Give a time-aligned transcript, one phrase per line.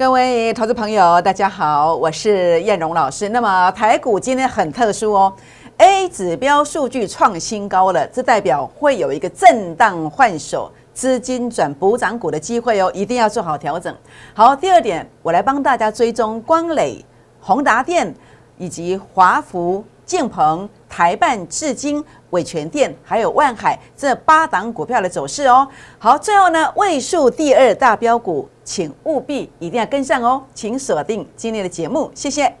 [0.00, 3.28] 各位投资朋友，大家好，我是燕荣老师。
[3.28, 5.30] 那么台股今天很特殊哦
[5.76, 13.94] ，A 指标数据创新高了，这代表会有一个震荡换手、资金转补涨股的机会哦，一定要做好调整。
[14.32, 17.04] 好，第二点，我来帮大家追踪光磊、
[17.38, 18.10] 宏达电
[18.56, 22.04] 以及华福、建鹏、台办、至今。
[22.30, 25.66] 伟全店还有万海这八档股票的走势哦。
[25.98, 32.54] 好，最后呢，位数第二大标股，请务必一定要跟上哦，请锁定今天的节目，谢谢。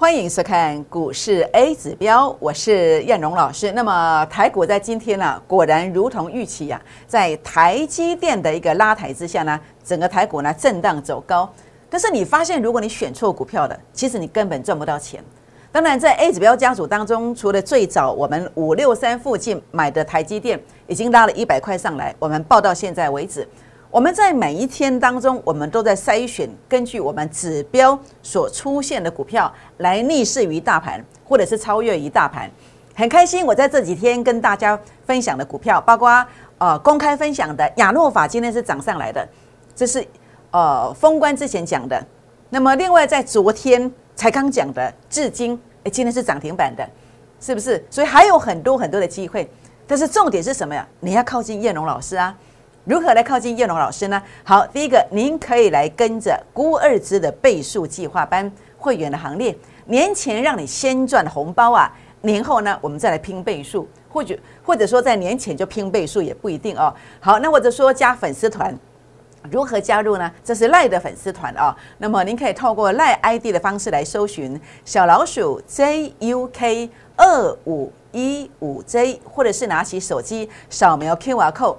[0.00, 3.72] 欢迎收看股市 A 指标，我是燕荣老师。
[3.72, 11.52] 那么台股在今天呢，果然如同预期呀，在台积电的一个拉抬之下呢，整个台股呢震荡走高。
[11.90, 15.20] 但是你发现，如果你选错股票的，其实你根本赚不到钱。
[15.72, 23.44] 当然，在 A 指标家族当中，除了最早我们五六三附近买的台积电，已经拉了一百块上来，我们报到现在为止。
[23.90, 32.50] 我们在每一天当中，我们都在筛选，根据我们指标所出现的股票来逆势于大盘，或者是超越于大盘。
[32.94, 36.24] 很开心，我在这几天跟大家分享的股票，包括
[36.58, 39.26] 呃公开分享的亚诺法，今天是涨上来的，
[39.74, 40.06] 这是
[40.50, 42.04] 呃封关之前讲的。
[42.50, 46.86] 那么另外在昨天才刚讲的至今，哎，今天是涨停板的，
[47.40, 47.82] 是不是？
[47.88, 49.50] 所以还有很多很多的机会，
[49.86, 50.86] 但是重点是什么呀？
[51.00, 52.36] 你要靠近叶龙老师啊。
[52.88, 54.22] 如何来靠近叶龙老师呢？
[54.42, 66.90] 好，第一个，您可以来跟着孤二之的倍数计划班会员的行列，年前让你先赚红包啊，年后呢，我们再来拼倍数，或者或者说在年前就拼倍数也不一定哦。
[67.20, 68.74] 好，那或者说加粉丝团，
[69.50, 70.32] 如何加入呢？
[70.42, 71.76] 这是赖的粉丝团哦。
[71.98, 81.76] 那么您可以透过赖 ID 的方式来搜寻小老鼠 JUK 二五一五 J，或者是拿起手机扫描 QR code。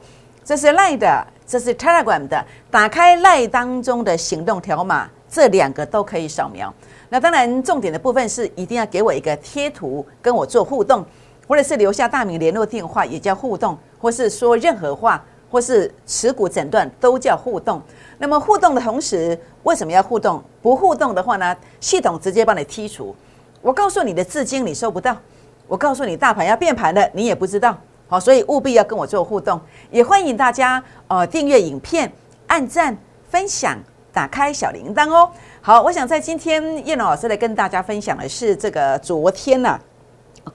[0.50, 2.44] 这是 Line 的，这是 Telegram 的。
[2.72, 6.74] 打开 Line 当中的行动条码，这两个都可以扫描。
[7.08, 11.06] 那当然，重点的部分是一定要给我一个贴图，跟我做互动，
[11.48, 17.80] 或者是留下大名、联络电话，也叫互动；或是说任何话，或是持股诊断，都叫互动。
[18.18, 20.44] 那么互动的同时，为什么要互动？
[20.64, 21.56] 不互动的话呢？
[21.80, 23.16] 系统直接帮你剔除。
[23.62, 25.16] 我告诉你的资金你收不到，
[25.68, 27.80] 我告诉你大盘要变盘了，你也不知道。
[28.10, 29.62] 好，所以务必要跟我做互动，
[29.92, 32.12] 也欢迎大家呃订阅影片、
[32.48, 32.98] 按赞、
[33.30, 33.78] 分享、
[34.12, 35.30] 打开小铃铛哦。
[35.62, 39.80] 好，我想在今天叶老师来跟大家分享的是这个昨天呢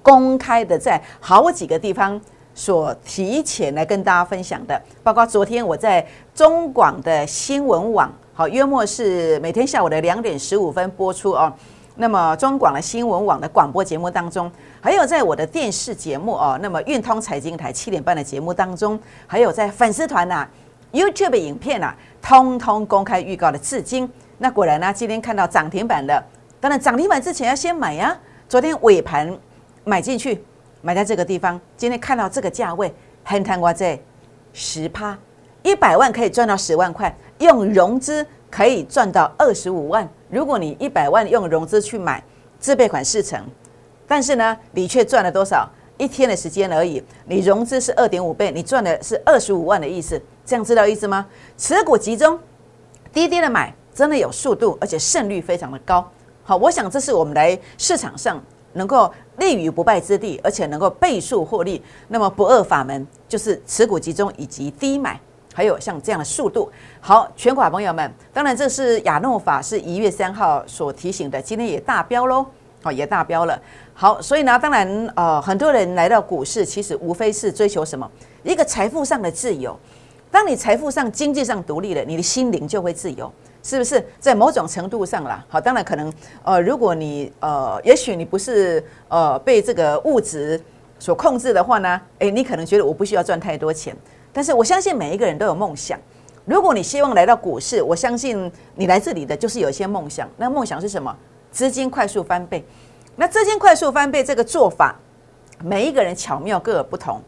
[0.03, 2.20] 公开的在好几个地方
[2.56, 6.04] 所提前来跟大家分享的，包括昨天我在
[6.34, 11.53] 中广的新闻网，好，约莫是每天下午的两点十五分播出哦。
[11.97, 14.50] 那么中广的新闻网的广播节目当中，
[14.81, 20.49] 还有在我的电视节目哦，那么运通财经台七点半的节目当中，还有在粉丝团呐、
[20.93, 24.10] YouTube 影片呐，通通公开预告的至今。
[24.38, 26.21] 那果然呢，今天看到涨停板的，
[26.59, 28.16] 当然涨停板之前要先买呀。
[28.49, 29.32] 昨天尾盘
[29.84, 30.44] 买进去，
[30.82, 33.97] 买在这个地方，今天看到这个价位，很贪瓜在
[34.53, 35.16] 十趴，
[35.62, 40.09] 一百万可以赚到十万块，用融资可以赚到二十五万。
[40.34, 42.21] 如果你一百万用融资去买
[42.59, 43.41] 自备款四成，
[44.05, 45.71] 但是呢，你却赚了多少？
[45.97, 47.00] 一天的时间而已。
[47.27, 50.21] 你融资是二点五倍，你赚的是二十五万的意思。
[50.44, 51.25] 这样知道意思吗？
[51.56, 52.37] 持股集中，
[53.12, 56.05] 低低的买，真的有速度，而且胜率非常的高。
[56.43, 58.43] 好，我想这是我们来市场上
[58.73, 59.09] 能够
[59.39, 61.81] 立于不败之地，而且能够倍数获利。
[62.09, 65.21] 那么不二法门就是持股集中以及低买。
[65.54, 66.69] 还有像这样的速度，
[67.00, 72.44] 好，全款朋友们，当然这是亚诺法是一月三号所提醒的，今天也大标喽，
[72.82, 73.56] 好，也大标了。
[73.94, 78.10] 好，所以呢，当然呃，很多人来到股市，其实无非是追求什么？
[78.43, 79.78] 一个财富上的自由。
[80.28, 83.32] 当你财富上、经济上独立了，你的心灵就会自由，
[83.62, 84.05] 是不是？
[84.19, 86.12] 在某种程度上啦，好，当然可能
[86.43, 90.61] 呃，如果你呃，也许你不是呃被这个物质
[90.99, 93.96] 所控制的话呢，诶，你可能觉得我不需要赚太多钱。
[94.34, 95.96] 但是我相信每一个人都有梦想。
[96.44, 100.28] 如果你希望来到股市，我相信你来这里的就是有一些梦想。
[100.36, 101.16] 那梦想是什么？
[101.52, 102.62] 资金快速翻倍。
[103.14, 104.96] 那资金快速翻倍这个做法，
[105.62, 107.20] 每一个人巧妙各有不同，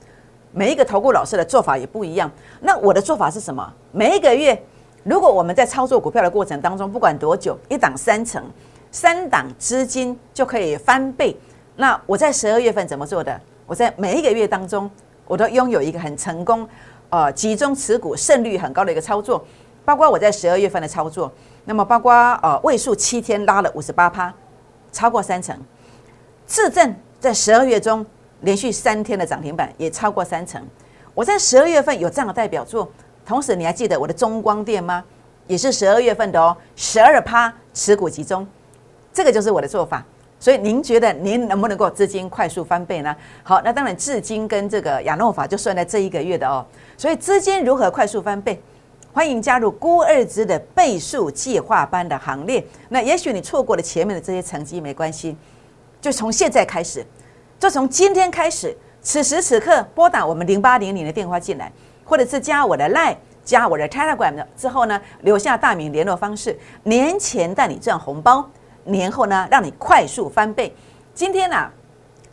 [0.50, 2.28] 每一个投顾老师的做法也不一样。
[2.60, 3.72] 那我的做法是什么？
[3.92, 4.60] 每一个月，
[5.04, 8.44] 如果我们在操作股票的过程当中，不管多久，一档三成，
[8.90, 11.36] 三档资金就可以翻倍。
[11.76, 13.40] 那我在十二月份怎么做的？
[13.64, 14.90] 我在每一个月当中。
[15.28, 16.64] 我都拥有一个很成功、
[17.10, 19.44] 呃集中持股胜率很高的一个操作，
[19.84, 21.30] 包括我在十二月份的操作，
[21.64, 22.12] 那么包括
[22.42, 24.32] 呃位数七天拉了五十八趴，
[24.92, 25.56] 超过三成。
[26.46, 28.04] 自证在十二月中
[28.40, 30.64] 连续三天的涨停板也超过三成。
[31.14, 32.88] 我在十二月份有这样的代表作，
[33.24, 35.02] 同时你还记得我的中光电吗？
[35.46, 38.46] 也是十二月份的哦，十二趴持股集中，
[39.12, 40.04] 这个就是我的做法。
[40.46, 43.12] 所以您觉得您能不能够资金快速翻倍呢？
[43.42, 46.64] 好，那当然至今跟这个亚诺法就算在这一个月的哦。
[46.96, 48.62] 所以资金如何快速翻倍？
[49.12, 52.64] 欢迎加入孤二支的倍数计划班的行列。
[52.90, 55.36] 那也许你错过了前面的这些成绩没关系，
[56.00, 57.04] 就从现在开始，
[57.58, 58.72] 就从今天开始，
[59.02, 61.72] 此时此刻拨打我们零八零零的电话进来，
[62.04, 63.16] 或者是加我的 Line。
[63.44, 68.48] 加我的 Telegram 之后呢，留下大名联络方式，年前带你赚红包，
[68.86, 70.74] 年后呢让你快速翻倍。
[71.14, 71.70] 今天呢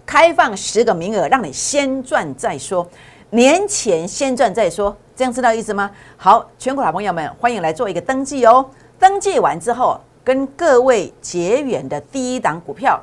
[0.05, 2.88] 开放十个名额，让你先赚再说，
[3.29, 5.89] 年前先赚再说，这样知道意思吗？
[6.17, 8.65] 好，全国好朋友们，欢迎来做一个登记哦。
[9.00, 13.01] 登记完之后，跟各位结缘的第一档股票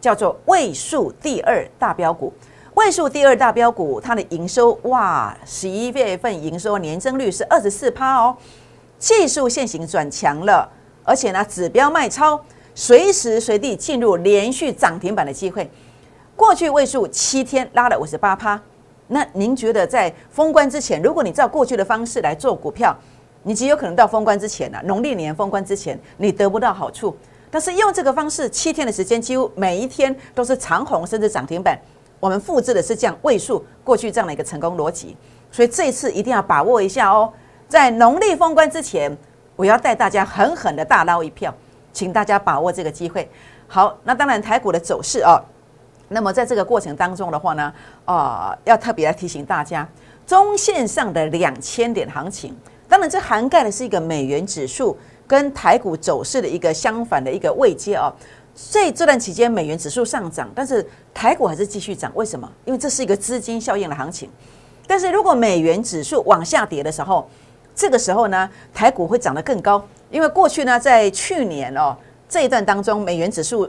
[0.00, 2.32] 叫做位数第二大标股。
[2.74, 8.36] 位数第二大标股，它的营收哇，十一月份营收年增率是二十四趴哦，
[8.98, 10.68] 技术线型转强了，
[11.04, 12.40] 而且呢指标卖超，
[12.80, 15.70] 随时随地进入连续涨停板的机会。
[16.34, 18.58] 过去位数七天拉了五十八趴，
[19.08, 22.96] 那您觉得在封关之前，如果你照过去的方式来做股票，
[23.42, 27.14] 你极有可能到封关之前呢，农历年封关之前你得不到好处，
[27.50, 31.78] 但是用这个方式七天的时间，几乎每一天都是长红甚至涨停板。
[32.18, 35.14] 我们复制的是这样位数过去这样的一个成功逻辑，
[35.52, 37.30] 所以这一次一定要把握一下哦。
[37.68, 39.14] 在农历封关之前，
[39.54, 41.54] 我要带大家狠狠的大捞一票，
[41.92, 43.28] 请大家把握这个机会。
[43.66, 45.40] 好，那当然台股的走势哦，
[46.08, 47.72] 那么在这个过程当中的话呢，
[48.04, 49.88] 啊，要特别来提醒大家，
[50.26, 52.56] 中线上的两千点行情，
[52.88, 54.96] 当然这涵盖的是一个美元指数
[55.26, 58.12] 跟台股走势的一个相反的一个位阶哦。
[58.52, 60.84] 所以这段期间美元指数上涨，但是
[61.14, 62.10] 台股还是继续涨。
[62.16, 62.50] 为什么？
[62.64, 64.28] 因为这是一个资金效应的行情。
[64.88, 67.30] 但是如果美元指数往下跌的时候，
[67.72, 69.82] 这个时候呢，台股会涨得更高。
[70.10, 71.96] 因为过去呢，在去年哦
[72.28, 73.68] 这一段当中，美元指数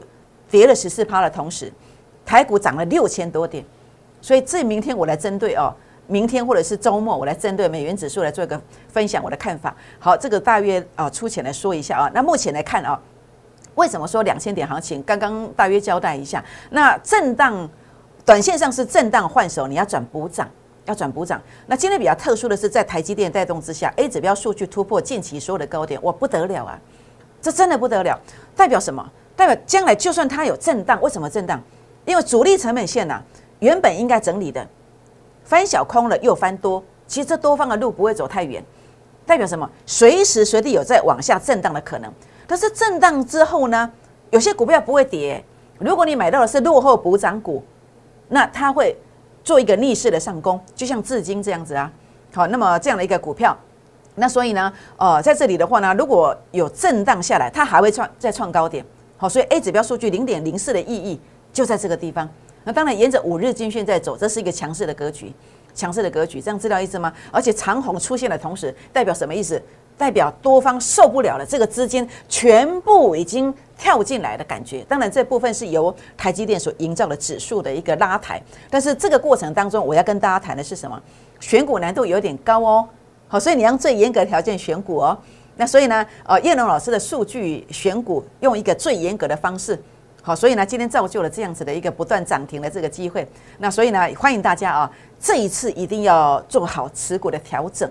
[0.50, 1.72] 跌了十四趴的同时，
[2.26, 3.64] 台股涨了六千多点。
[4.22, 5.74] 所以这明天我来针对哦，
[6.08, 8.60] 明天或者是周末我来针对美元指数来做一个
[8.90, 9.76] 分享我的看法。
[10.00, 12.12] 好，这个大约啊粗浅来说一下啊。
[12.14, 13.00] 那目前来看啊。
[13.76, 15.02] 为什么说两千点行情？
[15.04, 16.44] 刚刚大约交代一下。
[16.72, 17.68] 那震荡，
[18.26, 20.46] 短线上是震荡换手，你要转补涨，
[20.92, 21.42] 要转补涨。
[21.66, 26.78] 那今天比较特殊的是，在台积电带动之下，A 指标数据突破近期所有的高点，哇，不得了啊！
[27.42, 28.20] 这真的不得了，
[28.56, 29.10] 代表什么？
[29.36, 31.60] 代表将来就算它有震荡，为什么震荡？
[32.06, 33.22] 因为主力成本线呐，
[33.60, 34.68] 原本应该整理的，
[35.44, 38.64] 翻小空了又翻多，其实这多方的路不会走太远，
[39.26, 39.68] 代表什么？
[39.86, 42.12] 随时随地有在往下震荡的可能。
[42.48, 43.90] 可是震荡之后呢，
[44.30, 45.44] 有些股票不会跌。
[45.80, 47.64] 如果你买到的是落后补涨股，
[48.28, 48.96] 那它会
[49.44, 51.92] 做一个逆势的上攻，就像至今这样子啊。
[52.34, 53.58] 好，那么这样的一个股票，
[54.16, 58.86] 那所以呢，呃，在这里的话呢，如果有震荡下来，它还会创再创高点。
[59.18, 61.20] 好，所以 A 指标数据零点零四的意义
[61.54, 62.28] 就在这个地方。
[62.64, 65.34] 那当然沿着五日均线在走，这是一个强势的格局，
[65.74, 67.12] 强势的格局，这样知道意思吗？
[67.32, 69.62] 而且长虹出现的同时，代表什么意思？
[70.02, 74.84] 代表多方受不了了，这个资金全部已经跳进来的感觉。
[74.90, 78.42] 当然，这部分是由台积电所营造的指数的一个拉抬。
[78.68, 81.00] 但是这个过程当中，我要跟大家谈的是什么？
[81.40, 82.90] 选股难度有点高哦。
[83.28, 85.16] 好，所以你用最严格条件选股哦。
[85.56, 89.80] 那所以呢，呃，叶龙老师的数据选股用一个最严格的方式。
[90.24, 93.28] 好，所以呢，今天造就了这样子的一个不断涨停的这个机会。
[93.60, 97.88] 那所以呢，欢迎大家啊，这一次一定要做好持股的调整。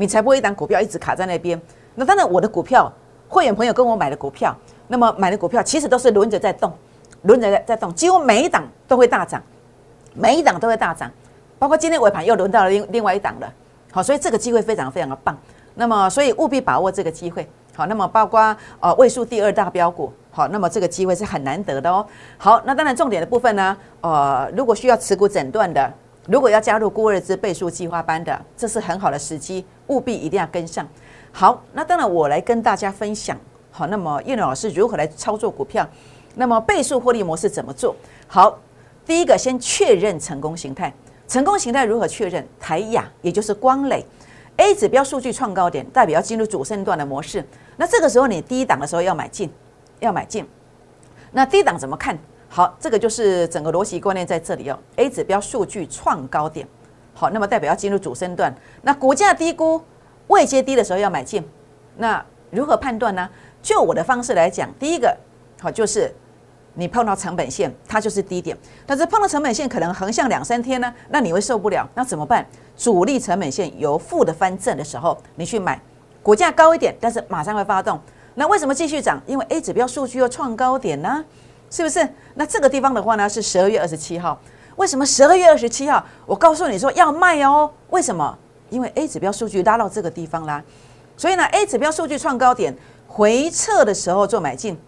[0.00, 1.60] 你才不会一档股票一直卡在那边。
[1.94, 2.90] 那当然，我的股票
[3.28, 4.56] 会员朋友跟我买的股票，
[4.88, 6.72] 那么买的股票其实都是轮着在动，
[7.24, 9.42] 轮着在在动，几乎每一档都会大涨，
[10.14, 11.10] 每一档都会大涨。
[11.58, 13.52] 包括今天尾盘又轮到了另另外一档了。
[13.92, 15.36] 好，所以这个机会非常非常的棒。
[15.74, 17.46] 那么，所以务必把握这个机会。
[17.76, 22.06] 好，那么包括呃位数第二大标股，好，那么这个机会是很难得的哦。
[22.38, 25.92] 好，那当然重点的部分呢，呃，如果需要持股诊断的。
[26.30, 30.86] 如果要加入孤二之倍数计划班的，这是很好的时机，务必一定要跟上。
[31.32, 33.36] 好，那当然我来跟大家分享。
[33.72, 35.84] 好，那么叶老师如何来操作股票？
[36.36, 37.96] 那么倍数获利模式怎么做？
[38.28, 38.56] 好，
[39.04, 40.94] 第一个先确认成功形态。
[41.26, 42.46] 成功形态如何确认？
[42.60, 44.06] 台雅也就是光磊
[44.58, 47.44] A 指标数据创高点，代表要进入主升段的模式。
[47.76, 49.50] 那这个时候你第一档的时候要买进，
[49.98, 50.48] 要买进。
[51.32, 52.16] 那低档怎么看？
[52.52, 54.76] 好，这个就是整个逻辑观念在这里哦。
[54.96, 56.66] A 指标数据创高点，
[57.14, 58.52] 好，那么代表要进入主升段。
[58.82, 59.80] 那股价低估、
[60.26, 61.48] 未接低的时候要买进，
[61.96, 63.30] 那如何判断呢？
[63.62, 65.16] 就我的方式来讲，第一个
[65.60, 66.12] 好就是
[66.74, 68.58] 你碰到成本线，它就是低点。
[68.84, 72.44] 但是碰到成本线可能横向两三天呢，那你会受不了，那怎么办？
[72.76, 75.80] 主力成本线由负的翻正的时候，你去买，
[76.20, 78.00] 股价高一点，但是马上会发动。
[78.34, 79.22] 那为什么继续涨？
[79.24, 81.24] 因为 A 指标数据又创高点呢，
[81.70, 82.06] 是不是？
[82.34, 84.38] 那这个地方的话呢，是十二月二十七号。
[84.76, 86.04] 为什么十二月二十七号？
[86.26, 87.70] 我告诉你说要卖哦。
[87.90, 88.36] 为什么？
[88.70, 90.62] 因为 A 指标数据拉到这个地方啦，
[91.16, 92.74] 所以呢，A 指标数据创高点
[93.08, 94.78] 回撤的时候做买进。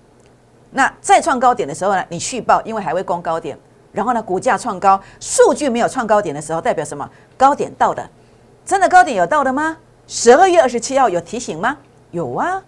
[0.71, 3.59] 那再创高点的时候呢，你续报，因为还会攻高点。
[3.91, 7.09] 然后呢，股价创高，数据没有创高点的时候，代表什么？
[7.37, 8.09] 高点到的，
[8.65, 9.77] 真的高点有到的吗？
[10.07, 11.77] 十二月二十七号有提醒吗？
[12.13, 12.63] 有啊。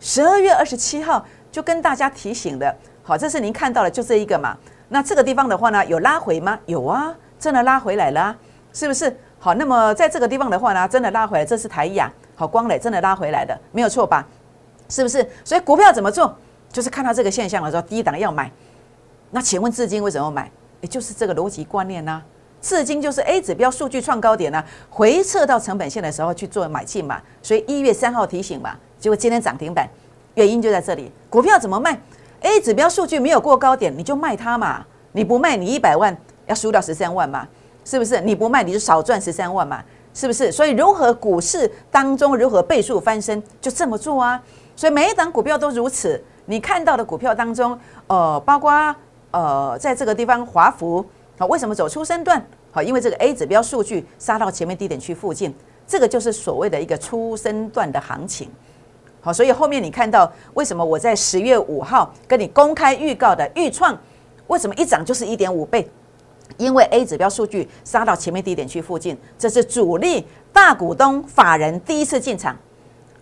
[0.00, 2.74] 十二月二十七号就跟大家提醒的，
[3.06, 4.56] 好，这是您看到的，就这一个嘛。
[4.88, 6.58] 那这个地方的话呢，有拉回吗？
[6.64, 8.34] 有啊，真的拉回来了，
[8.72, 9.14] 是不是？
[9.38, 14.26] 好，那么在这个地方的话呢，真的拉回来，这是台亚，好，光磊真的拉回来的，没有错吧？
[14.88, 15.28] 是不是？
[15.44, 16.34] 所以股票怎么做？
[16.72, 18.50] 就是看到这个现象的时候，低档要买。
[19.30, 20.50] 那请问资金为什么买？
[20.80, 22.22] 也就是这个逻辑观念呐。
[22.60, 27.20] 资金就是 A 指标数据创高点呢，回撤到成本线的时候去做买进嘛。
[27.42, 28.74] 所以一月三号提醒嘛。
[28.98, 29.86] 结果今天涨停板，
[30.34, 31.12] 原因就在这里。
[31.28, 32.00] 股票怎么卖
[32.44, 34.84] ？A 指标数据没有过高点，你就卖它嘛。
[35.12, 37.48] 你不卖，你一百万要输掉十三万嘛？
[37.84, 38.20] 是不是？
[38.20, 39.82] 你不卖，你就少赚十三万嘛？
[40.12, 40.52] 是不是？
[40.52, 44.40] 所以如何股市当中如何倍数翻身，就这么做啊。
[44.76, 46.22] 所以每一档股票都如此。
[46.46, 48.94] 你看到的股票当中，呃，包括
[49.30, 51.04] 呃，在这个地方华福
[51.38, 52.44] 啊，为什么走出身段？
[52.70, 55.54] 好，因为这个 A 指标数据杀到前面低点区附近，
[55.86, 58.50] 这个就是所谓的一个出生段的行情。
[59.24, 63.98] 好，所以后面你看到为什么我在十月五号跟你公开预告的预创，
[64.48, 65.90] 为什么一涨就是一点五倍？
[66.58, 72.54] 因为 A 指标数据杀到前面低点区附近，这是主力大股东法人第一次进场。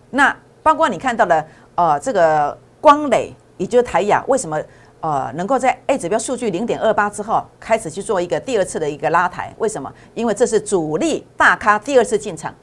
[0.09, 4.61] 那包括你看到的呃这个光磊，也就是台亚，为什么
[4.99, 9.55] 呃能够在 A 指标数据零点二八之后开始去做一个第二次的一个拉抬？
[9.57, 9.89] 为什么？
[10.13, 12.53] 因为这是主力大咖第二次进场。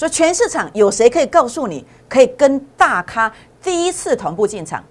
[0.00, 3.30] 所以全市场有谁可以告诉你，可以跟大咖
[3.62, 4.82] 第一次同步进场，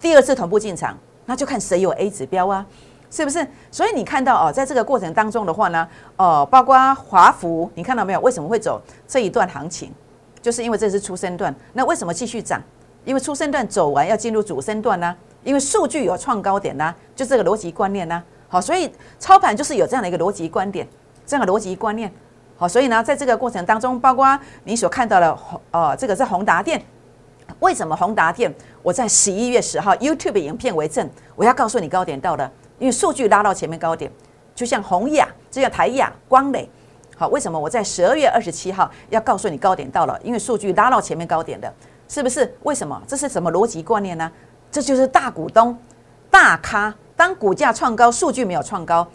[0.00, 2.64] 第二次同步进场，那就看谁有 A 指标啊，
[3.10, 3.46] 是不是？
[3.70, 8.20] 所以你看到哦，在这个过程当中的话呢，哦，包括华福，你看到没有？
[8.20, 9.92] 为什么会走这一段行情？
[10.40, 11.54] 就是因为这是出生段。
[11.74, 12.58] 那为什么继续涨？
[13.04, 15.14] 因为出生段走完要进入主升段呢？
[15.42, 18.24] 因为数据有创高点呢，就这个逻辑观念呢。
[18.48, 20.88] 好，所以操盘就是有这样的一个逻辑观点，
[21.26, 22.10] 这样的逻辑观念。
[22.56, 26.80] 好，所以呢，在这个过程当中，包括你所看到的宏，呃，这个是宏达电。
[27.58, 28.52] 为什么宏达电？
[28.82, 34.10] 我在十一月十号 YouTube 影片为证，我要告诉你高点到了，因为数据拉到前面高点，
[34.54, 36.68] 就像宏亚，就像台亚、光磊。
[37.16, 40.18] 好，为什么我在十二月二十七号要告诉你高点到了？
[40.22, 41.72] 因为数据拉到前面高点的，
[42.08, 42.56] 是不是？
[42.62, 43.00] 为什么？
[43.06, 44.30] 这是什么逻辑观念呢？
[44.70, 45.76] 这就是大股东、
[46.30, 49.06] 大咖，当股价创高，数据没有创高，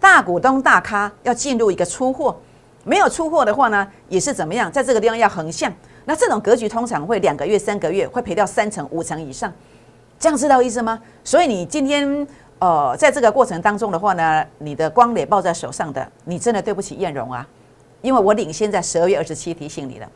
[0.00, 2.36] 大股东、大咖要进入一个出货。
[2.84, 4.70] 没有出货的话呢，也是怎么样？
[4.70, 5.72] 在这个地方要横向，
[6.06, 9.52] 那这种格局通常会两个月、三个月会赔掉三成、五成以上，
[10.18, 11.00] 这样知道意思吗？
[11.22, 12.26] 所以你今天
[12.58, 17.46] 呃，在这个过程当中的话呢，你的光磊抱在手上的，你真的对不起艳荣啊，
[18.02, 20.08] 因为我领先在十二月二十七提醒你了。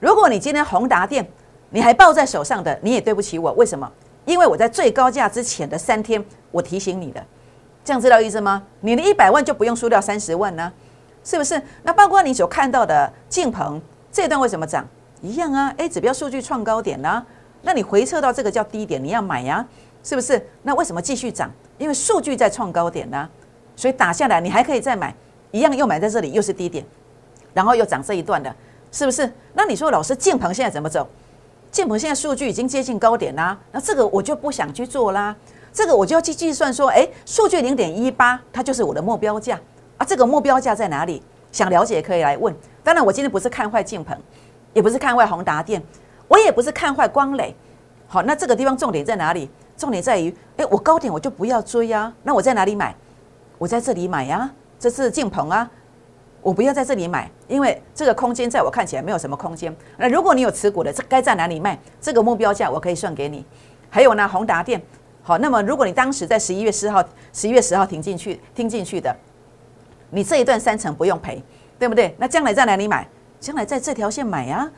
[0.00, 1.26] 如果你今天宏达电
[1.70, 3.90] 你还抱在手上的，你也对不起我，为什么？
[4.24, 7.24] 因为我在最高价之前的三天我提醒你的，
[7.84, 8.62] 这样知道意思吗？
[8.80, 10.72] 你的一百万就不用输掉三十万呢？
[11.24, 11.60] 是不是？
[11.82, 14.86] 那包括你所看到的晋鹏这段为什么涨？
[15.20, 17.24] 一样啊，A 指标数据创高点呢？
[17.62, 19.64] 那你回撤到这个叫低点，你要买呀，
[20.02, 20.44] 是不是？
[20.62, 21.48] 那为什么继续涨？
[21.78, 23.28] 因为数据在创高点呢，
[23.76, 25.14] 所以打下来你还可以再买，
[25.52, 26.84] 一样又买在这里，又是低点，
[27.54, 28.52] 然后又涨这一段的，
[28.90, 29.32] 是不是？
[29.54, 31.08] 那你说老师晋鹏现在怎么走？
[31.70, 35.34] 晋鹏现在数据已经接近高点啦，那这个我就不想去做啦，
[35.72, 39.58] 这个我就要去计算说，哎，数据零点一八，它就是我的目标价。
[40.04, 41.22] 这个目标价在哪里？
[41.50, 42.54] 想了解可以来问。
[42.82, 44.16] 当然，我今天不是看坏镜鹏，
[44.72, 45.82] 也不是看坏宏达电，
[46.26, 47.54] 我也不是看坏光磊。
[48.06, 49.50] 好，那这个地方重点在哪里？
[49.76, 52.12] 重点在于，哎，我高点我就不要追呀。
[52.22, 52.94] 那我在哪里买？
[53.58, 54.50] 我在这里买呀。
[54.78, 55.70] 这是镜鹏啊，
[56.40, 59.74] 我不要在这里买，因为这个空间在我看起来没有什么空间。
[59.98, 61.78] 那如果你有持股的，这该在哪里卖？
[62.00, 63.44] 这个目标价我可以算给你。
[63.90, 64.82] 还有呢，宏达电。
[65.22, 69.14] 好，那么如果你当时在十一月十号、十一月十号听进去、听进去的。
[70.14, 71.42] 你这一段三成不用赔，
[71.78, 72.14] 对不对？
[72.18, 73.08] 那将来在哪里买？
[73.40, 74.70] 将来在这条线买啊，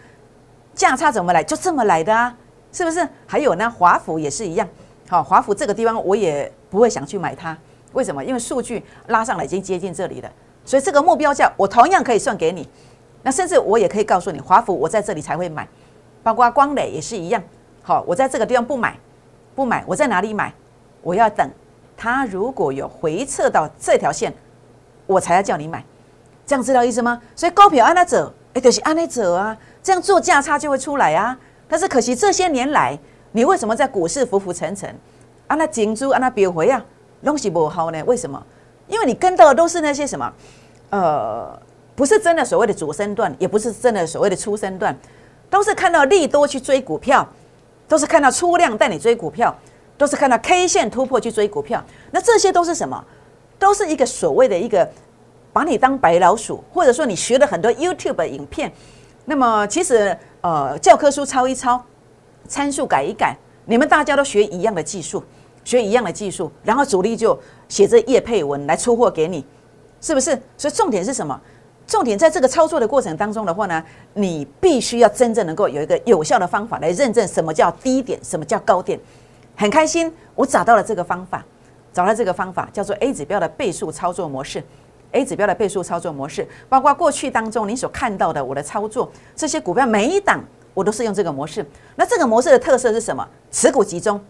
[0.75, 1.43] 价差怎么来？
[1.43, 2.35] 就这么来的啊，
[2.73, 3.07] 是不是？
[3.27, 4.67] 还有呢，华府也是一样。
[5.09, 7.59] 好，华府这个地方我也不会想去买它，
[7.93, 8.25] 为什么？
[8.25, 10.31] 因为数据拉上来已经接近这里了。
[10.65, 12.67] 所以这个目标价我同样可以算给你。
[13.23, 15.69] 那甚至我也可以告诉你，华府我在这里才会买，
[16.23, 17.43] 包括光磊也是一样。
[17.83, 18.97] 好，我在这个地方不买，
[19.55, 20.55] 不买，我在哪里买？
[21.03, 21.47] 我要等
[21.97, 24.33] 它如果有回撤到这条线，
[25.07, 25.85] 我才要叫你买。
[26.47, 27.21] 这样知道意思吗？
[27.35, 31.39] 所以高票按那走，哎，就是按那走啊，这样做价差就会出来啊。
[31.67, 32.99] 但是可惜这些年来，
[33.33, 34.95] 你为什么在股市浮浮沉沉？
[35.47, 36.85] 啊，那金珠啊，那别回啊，
[37.25, 38.03] 东西不好呢？
[38.05, 38.43] 为什么？
[38.87, 40.31] 因为你跟到的都是那些什么，
[40.91, 41.59] 呃，
[41.97, 44.95] 不是真的所谓的主升段，也不是真的所谓的初升段，
[45.49, 47.27] 都是看到利多去追股票，
[47.89, 49.57] 都是看到出量带你追股票，
[49.97, 51.83] 都是看到 K 线突破去追股票。
[52.11, 53.03] 那这些都是什么？
[53.65, 54.87] 都是一个所谓的一个
[55.51, 58.71] 把你当白老鼠，或者说你学了很多 YouTube 影片，
[59.25, 61.83] 那么其实呃教科书抄一抄，
[62.47, 65.25] 参数改一改，你们大家都学一样的技术。
[65.65, 67.41] 学一样的技术，然后主力就
[67.71, 69.43] 写这叶配文来出货给你，
[69.99, 70.39] 是不是？
[70.59, 71.41] 所以重点是什么？
[71.87, 79.01] 重点在这个操作的过程当中的话呢，你必须要真正能够有一个有效的方法来认证什么叫低点，什么叫高点。
[79.57, 81.43] 很开心，我找到了这个方法，
[81.95, 84.63] 找到这个方法叫做 A 指标的倍数操作模式。
[85.13, 90.43] A 指标的倍数操作模式，包括过去当中你所看到的我的操作，这些股票每一档
[90.75, 91.65] 我都是用这个模式。
[91.95, 93.25] 那这个模式的特色是什么？
[93.53, 94.21] 持股集中。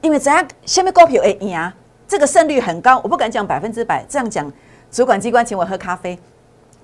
[0.00, 1.72] 因为怎样，下面股票会赢，
[2.08, 2.98] 这个胜率很高。
[3.04, 4.52] 我不敢讲百分之百，这样讲，
[4.90, 6.18] 主管机关请我喝咖啡，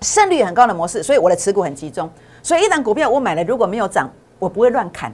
[0.02, 2.08] 胜率很高的模式，所以我的持股很集中。
[2.40, 5.12] 所以一档股票我买了，如果没有涨，我不会乱砍，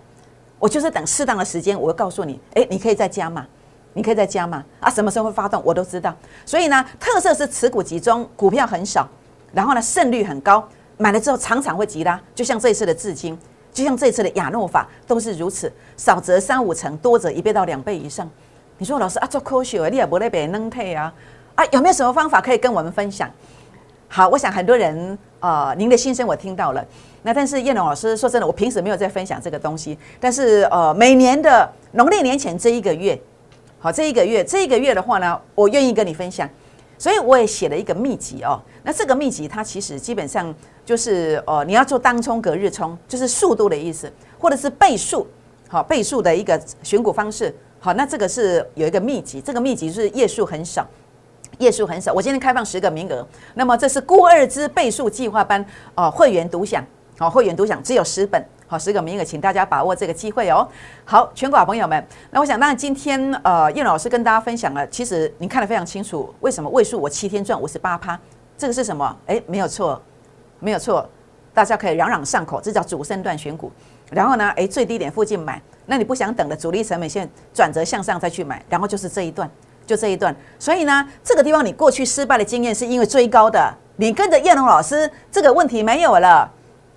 [0.58, 3.46] 我就是等适当的时间，我会告诉你，哎，你可以再加嘛，
[3.94, 6.14] 你可以再加嘛，啊，什么时候会发动，我都知道。
[6.44, 9.08] 所以呢，特色是持股集中，股票很少，
[9.52, 10.62] 然后呢，胜率很高，
[10.98, 13.38] 买了之后常常会急拉，就像这一次的至今。
[13.72, 18.30] 就像这次的亚诺法都是如此，少则三五成，多则一倍到两倍以上。
[18.78, 21.12] 你说老师啊，做科学你也不那边能退啊？
[21.56, 23.28] 啊，有没有什么方法可以跟我们分享？
[24.06, 26.84] 好，我想很多人啊，您的心声我听到了。
[27.22, 33.20] 那但是叶龙老师说真的，我平时没有在分享这个东西，但是呃，每年的农历年前这一个月，
[33.84, 36.48] 好，这一个月这一个月的话呢，我愿意跟你分享。
[36.96, 38.58] 所以我也写了一个秘籍哦。
[38.82, 40.54] 那这个秘籍它其实基本上。
[40.86, 45.26] 就是呃，你要做当冲隔日冲，就是速度的意思，或者是倍数，
[45.66, 47.54] 好倍数的一个选股方式。
[47.80, 50.86] 好，那这个是有一个秘籍，这个秘籍是页数很少，
[51.56, 52.12] 页数很少。
[52.12, 56.84] 我今天开放十个名额，那么这是孤二之倍数计划班哦，会员独享，
[57.18, 60.66] 好会员独享只有十本，好十个名额，请大家把握这个机会哦。
[61.04, 68.18] 好，全国好朋友们，那我想当然今天呃，叶老师跟大家分享了，其实您看得非常清楚，为什么位数我七天赚五十八趴，
[68.56, 69.16] 这个是什么？
[69.26, 70.00] 哎，没有错。
[70.60, 71.06] 没有错，
[71.52, 73.70] 大家可以朗朗上口，这叫主升段选股。
[74.10, 79.50] 然后呢，诶，最低点附近买，那你不想等的主力成本线转折向上再去买，然后就是这一段，
[79.84, 80.34] 就这一段。
[80.58, 86.50] 所以呢，这个地方你过去失败的经验是因为追高的，你跟着叶龙老师，这个问题没有了，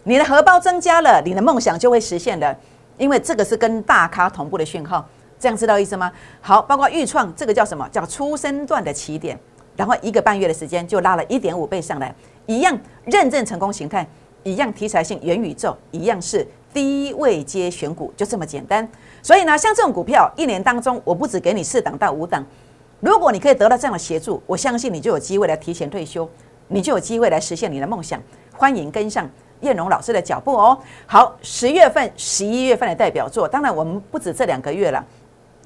[0.07, 2.57] 你的荷包增加了，你的梦想就会实现的，
[2.97, 5.05] 因为这个是跟大咖同步的讯号，
[5.37, 6.09] 这样知道意思吗？
[6.39, 7.85] 好，包括预创这个叫什么？
[7.89, 9.37] 叫出生段的起点，
[9.75, 12.15] 然后一个半月的时间就拉了一点五倍上来。
[12.45, 14.07] 一样认证成功形态，
[14.43, 18.87] 一样题材性元宇宙，一样是低位接选股，就这么简单。
[19.21, 22.41] 所以呢，像这种股票，一年当中我不止给你四档到五档，
[23.01, 26.29] 如果你可以得到这样的协助，我相信你就有机会来提前退休，
[26.69, 28.17] 你就有机会来实现你的梦想。
[28.53, 29.29] 欢迎跟上
[29.61, 30.77] 燕荣老师的脚步哦。
[31.05, 35.03] 好，十月份、十一月份的代表作，当然我们不止这两个月了。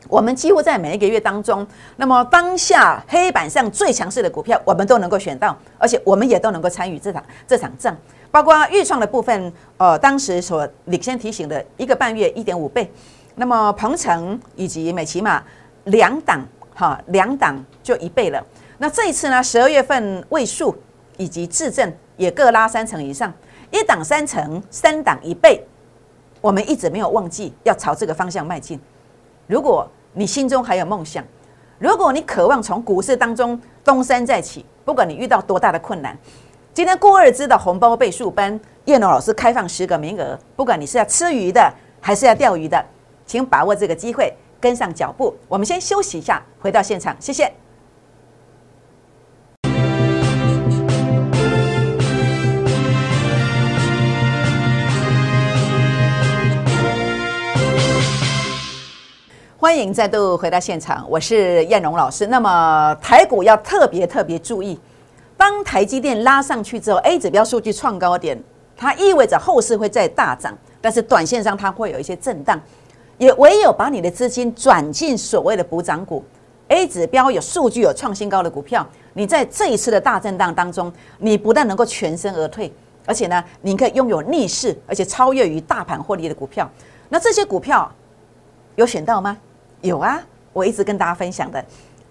[0.07, 1.65] 我们几乎在每一个月当中，
[1.97, 7.95] 那么当下黑板上最强势的股票，我们都能够选到，而且我们也都能够参与这场这场仗。
[8.31, 12.91] 包括预创的部分，呃，当时所领先提醒的一个半月一点五倍，
[13.35, 15.43] 那么鹏程以及美骑马
[15.83, 18.43] 两档哈两档就一倍了。
[18.79, 20.75] 那这一次呢，十二月份位数
[21.17, 23.31] 以及质证也各拉三成以上，
[23.71, 25.65] 一档三成，三档一倍，
[26.41, 28.79] 我们一直没有忘记要朝这个方向迈进。
[29.47, 31.23] 如果你心中还有梦想，
[31.79, 36.17] 如果你渴望从股市当中东山再起，不管你遇到多大的困难，
[36.73, 42.85] 今天郭二芝的红包倍数班，叶龙老师开放十个名额，不管你是要吃鱼的还是要钓鱼的，
[43.25, 45.33] 请把握这个机会，跟上脚步。
[45.47, 47.51] 我们先休息一下，回到现场，谢谢。
[59.71, 62.27] 欢迎再度回到现场，我是燕荣老师。
[62.27, 64.77] 那么台股要特别特别注意，
[65.37, 68.37] 当台积电拉上去之后，A 指标数据创高点，
[68.75, 72.59] 它意味着后市会再大涨，但是短线上它会有一些震荡。
[73.17, 76.21] 也唯有把你的资金转进所谓的补涨股
[76.67, 82.69] A 指标有数据有创新高的股票，你在这一次的大震荡当中，你不但能够全身而退，
[83.05, 86.69] 而且呢，你可以拥有逆势而且超越于大盘获利的股票。
[87.07, 87.89] 那这些股票
[88.75, 89.37] 有选到吗？
[89.81, 90.21] 有啊，
[90.53, 91.63] 我一直跟大家分享的，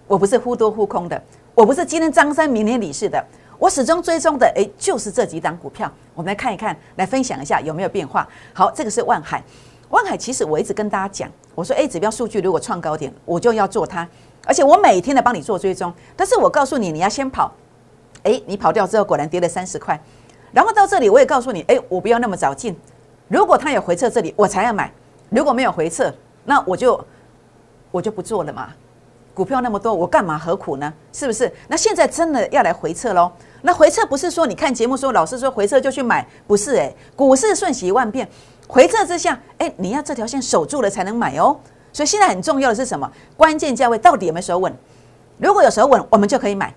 [0.05, 1.21] 我不是忽多忽空的，
[1.55, 3.23] 我不是今天张三明天李四的，
[3.57, 5.89] 我始终追踪的，诶，就是这几档股票。
[6.13, 8.27] 我们来看一看，来分享一下有没有变化。
[8.53, 9.41] 好，这个是万海，
[9.89, 14.07] 万海其实我一直跟大家讲，我说 A 指标数据如果创高点，我就要做它。
[14.45, 17.53] 而且我每天的帮你做追踪，但是我告诉你，你要先跑，
[18.23, 19.97] 哎，你跑掉之后果然跌了三十块，
[20.51, 22.75] 然后到这里我也告诉你，哎，我不要那么早进，
[23.29, 24.91] 如果它有回撤这里我才要买，
[25.29, 26.11] 如果没有回撤，
[26.43, 26.99] 那我就
[27.91, 28.69] 我就不做了嘛。
[29.33, 30.93] 股票那么多，我干嘛何苦呢？
[31.13, 31.51] 是不是？
[31.67, 33.31] 那现在真的要来回撤喽？
[33.61, 38.27] 那回撤不是说你看节目说老师说回撤就去买，不是哎，股市瞬息万变，
[38.67, 41.57] 回撤之下，哎，你要这条线守住了才能买哦。
[41.93, 43.09] 所以现在很重要的是什么？
[43.37, 44.73] 关键价位到底有没有守稳？
[45.37, 46.67] 如果有守稳，我们就可以买；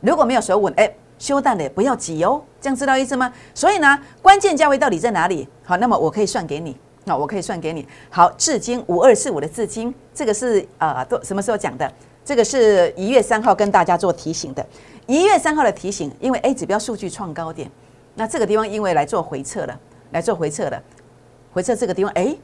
[0.00, 3.32] 如果没有守稳，哎，休淡的不要急哦，这样知道意思吗？
[3.54, 5.48] 所以呢，关键价位到底在哪里？
[5.64, 6.76] 好，那么我可以算给你，
[7.10, 7.84] 那我可以算给你。
[8.08, 11.92] 好，至今五二四五的至今，这个是呃，都什么时候讲的？
[12.24, 14.64] 这个是一月三号跟大家做提醒的。
[15.06, 17.68] 一月三号的提醒，因为 A 指标数据创高点，
[18.14, 19.76] 那这个地方因为来做回撤了，
[20.12, 20.80] 来做回撤了，
[21.52, 22.36] 回撤这个地方，哎。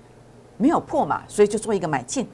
[0.58, 2.26] 没有破嘛，所以就做一个买进，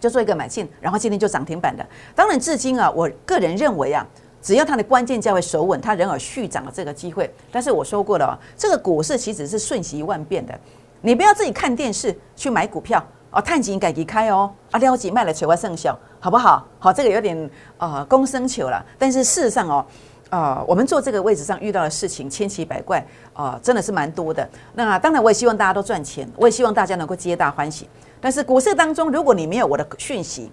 [0.00, 1.86] 就做一个买进，然后今天就涨停板的。
[2.12, 4.04] 当然，至今啊，我个人认为啊，
[4.42, 7.32] 只要它的关键价位守稳，它仍有续涨的这个机会。
[7.52, 10.58] 但是我说过了，这个股市其实是瞬息万变的，
[11.02, 16.66] 你不要自己看电视去买股票哦，探紧改离开哦，啊撩起卖了垂花剩小，好不好？
[16.78, 19.84] 好，这个有点啊公生求了，但是事实上哦。
[20.30, 24.48] 啊，我们做这个位置上遇到的事情千奇百怪啊，真的是蛮多的。
[24.72, 27.86] 那当然，我也希望大家都赚钱，我也希望大家能够皆大欢喜。
[28.18, 30.50] 但是股市当中，如果你没有我的讯息，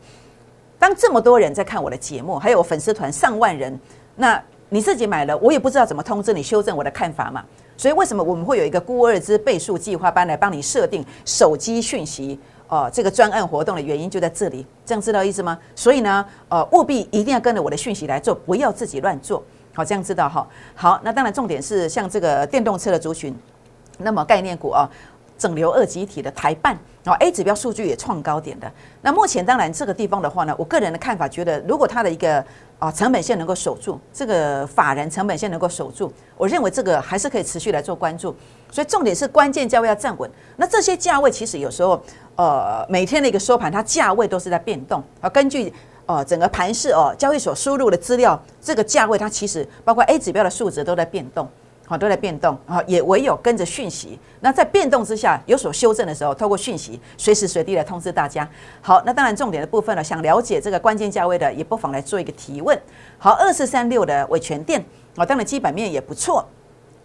[0.78, 3.80] 当这么多人在看我的节目，还有粉丝团上万人，
[4.18, 7.46] 那你自己买了，我也不知道怎么通知你修正我的看法嘛。
[7.80, 12.38] 所以为什么我们会有一个孤二之倍数计划班来帮你设定手机讯息？
[12.68, 15.58] 哦，这个专案活动的原因就在这里，这样知道意思吗？
[15.74, 19.42] 所以呢，呃，务必一定要跟着我的讯息来做，不要自己乱做。
[19.74, 20.46] 好，这样知道哈。
[20.76, 23.34] 好，那当然重点是像这个电动车的族群，
[24.00, 24.86] 那么概念股啊，
[25.40, 28.72] 整流二极体的台办，然后 A 指标数据也创高点的。
[29.02, 32.44] 那目前当然这个地方的话呢，我个人的看法觉得，如果它的一个
[32.78, 38.36] 啊成本线能够守住，这个法人成本线能够守住，我认为这个还是可以持续来做关注。
[38.70, 40.30] 所以重点是关键价位要站稳。
[40.58, 42.00] 那这些价位其实有时候
[42.36, 45.74] 呃每天的一个收盘，它价位都是在变动啊，根据。
[46.06, 51.48] 哦，整个盘市哦，交易所输入的资料，这个价位它其实包括 A 指标的数值都在变动，
[51.90, 54.20] 好都在变动，好也唯有跟着讯息。
[54.42, 58.48] 那在变动之下有所修正的时候，透过讯息随时随地来通知大家。
[58.80, 62.80] 好，那当然重点的部分呢，想了解这个关键价位的，也不妨来做一个提问。
[63.18, 66.48] 好，二四三六的伟全店，哦，当然基本面也不错。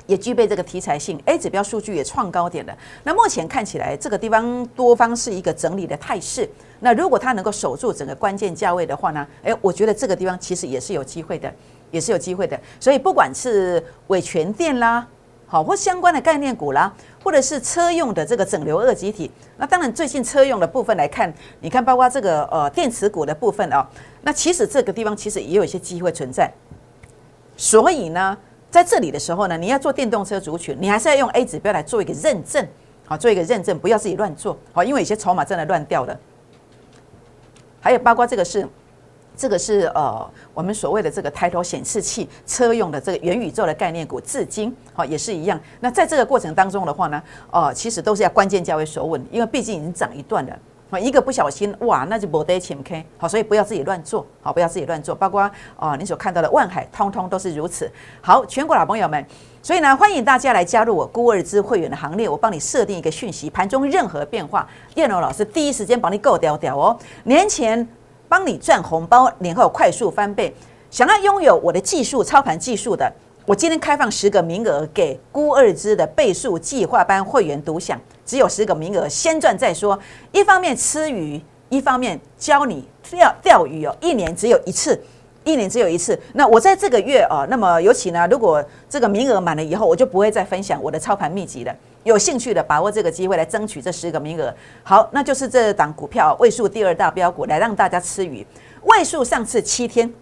[0.06, 2.76] 也具备这个题材性，A 指标数据也创高点了。
[3.04, 6.46] 那目前看起来，这个地方多方是一个整理的态势。
[6.80, 9.26] 那如果它能够守住整个关键价位的话呢？
[9.44, 11.50] 诶，我觉得这个地方其实也是有机会的，
[11.94, 12.58] 也是有机会的。
[12.78, 15.06] 所以不管是伟全电啦，
[15.46, 23.88] 好或相关的概念股啦，或者是车用的这个整流二极体，那当然最近车用的部分来看，你看包括这个呃电池股的部分啊，
[24.22, 26.52] 那其实这个地方其实也有一些机会存在。
[27.56, 28.36] 所以呢？
[28.70, 32.66] 在这里的时候呢，你要做电动车族群，你还是要用 A 指标来做一个认证，
[33.06, 36.18] 好，做一个认证，不要自己乱做，好，因为有些筹码真的乱掉了。
[37.80, 38.68] 还有包括这个是，
[39.36, 45.58] 这个是呃，我们所谓的这个抬头显示器车用的这个元宇宙的概念股，至今好也是一样。
[45.80, 50.56] 那在这个过程当中的话呢，哦，其实都是要关键价位守稳，因为毕竟已经涨一段了。
[51.00, 57.90] 一个不小心，哇，那就不得钱 K 好，所以不要自己乱做，好，不要自己乱做，包括啊，你所看到的万海，通通都是如此。
[58.20, 59.26] 好，全国老朋友们，
[59.60, 66.96] 所以呢，欢迎大家来加入我孤二之会员的行列，我帮你设定一个讯息，盘中任何变化，叶龙老师第一时间帮你够掉掉哦。
[67.24, 67.84] 年前
[68.28, 70.54] 帮你赚红包，年后快速翻倍。
[70.90, 73.12] 想要拥有我的技术操盘技术的。
[73.46, 79.98] 我今天开放十个名额给孤二支的倍数计划班会员独享，只有十个名额，先赚再说。
[80.32, 83.94] 一方面吃鱼，一方面教你钓钓鱼哦。
[84.00, 84.98] 一年只有一次，
[85.44, 86.18] 一年只有一次。
[86.32, 91.74] 那我在这个月啊，那么尤其呢，如果这个名额满了以后，我就不会再分享我的操盘秘籍了。
[92.02, 94.54] 有兴趣的把握这个机会来争取这十个名额。
[94.82, 98.46] 好，那就是这档股票位数第二大标股，来让大家吃鱼。
[98.82, 100.12] 位数上次七天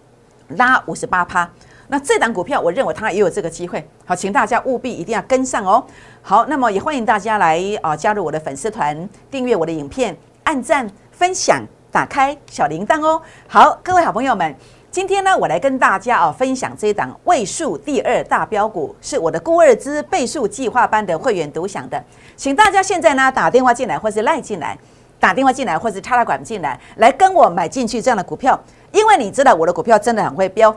[0.49, 1.49] 拉五十八趴。
[1.89, 3.85] 那这档股票，我认为它也有这个机会。
[4.05, 5.83] 好，请大家务必一定要跟上哦。
[6.21, 13.21] 好，那么也欢迎大家来啊加入我的粉丝团，订阅我的影片，按赞、分享，打开小铃铛哦。
[13.47, 14.55] 好，各位好朋友们，
[14.93, 22.01] 今天呢，我来跟大家啊分享这一档位数第二大标股，是我的孤二资倍数计划班的会员独享的，
[22.37, 24.77] 请大家现在呢打电话进来或是赖进来，
[25.19, 28.57] 打电话进来或是插拉管进来，来跟我买进去这样的股票，
[28.91, 30.71] 因为你知道我的股票真的很会飙，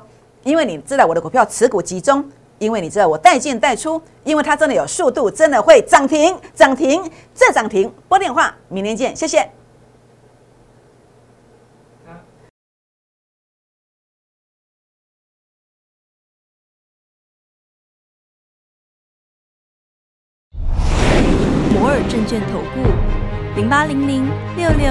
[0.44, 2.24] 因为你知道我的股票持股集中。
[2.58, 7.92] 因为你知道我带进带出，因为它真的有速度，真的会涨停涨停再涨停。
[8.08, 9.46] 拨电话，明天见，谢谢。